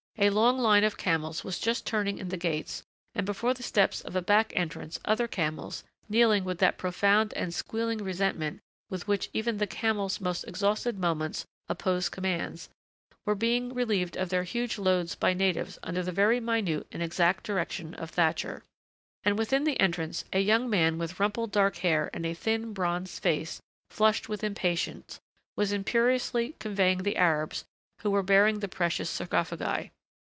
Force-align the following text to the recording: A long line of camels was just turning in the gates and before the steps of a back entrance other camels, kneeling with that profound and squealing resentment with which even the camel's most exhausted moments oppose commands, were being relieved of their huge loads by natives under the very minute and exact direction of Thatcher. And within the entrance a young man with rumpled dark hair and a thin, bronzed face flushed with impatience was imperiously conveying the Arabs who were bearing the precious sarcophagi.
A 0.17 0.29
long 0.29 0.59
line 0.59 0.83
of 0.83 0.97
camels 0.97 1.43
was 1.43 1.57
just 1.57 1.87
turning 1.87 2.19
in 2.19 2.27
the 2.29 2.37
gates 2.37 2.83
and 3.15 3.25
before 3.25 3.55
the 3.55 3.63
steps 3.63 4.01
of 4.01 4.15
a 4.15 4.21
back 4.21 4.53
entrance 4.55 4.99
other 5.03 5.27
camels, 5.27 5.83
kneeling 6.07 6.43
with 6.43 6.59
that 6.59 6.77
profound 6.77 7.33
and 7.33 7.51
squealing 7.51 7.97
resentment 7.99 8.59
with 8.87 9.07
which 9.07 9.31
even 9.33 9.57
the 9.57 9.65
camel's 9.65 10.21
most 10.21 10.43
exhausted 10.43 10.99
moments 10.99 11.45
oppose 11.67 12.07
commands, 12.07 12.69
were 13.25 13.33
being 13.33 13.73
relieved 13.73 14.15
of 14.15 14.29
their 14.29 14.43
huge 14.43 14.77
loads 14.77 15.15
by 15.15 15.33
natives 15.33 15.79
under 15.81 16.03
the 16.03 16.11
very 16.11 16.39
minute 16.39 16.85
and 16.91 17.01
exact 17.01 17.43
direction 17.43 17.95
of 17.95 18.11
Thatcher. 18.11 18.63
And 19.23 19.39
within 19.39 19.63
the 19.63 19.79
entrance 19.79 20.25
a 20.31 20.39
young 20.39 20.69
man 20.69 20.99
with 20.99 21.19
rumpled 21.19 21.51
dark 21.51 21.77
hair 21.77 22.11
and 22.13 22.27
a 22.27 22.35
thin, 22.35 22.73
bronzed 22.73 23.23
face 23.23 23.59
flushed 23.89 24.29
with 24.29 24.43
impatience 24.43 25.19
was 25.55 25.71
imperiously 25.71 26.55
conveying 26.59 26.99
the 27.01 27.15
Arabs 27.17 27.65
who 28.01 28.11
were 28.11 28.21
bearing 28.21 28.59
the 28.59 28.67
precious 28.67 29.09
sarcophagi. 29.09 29.89